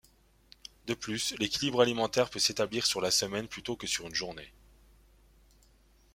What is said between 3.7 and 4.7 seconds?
que sur une journée.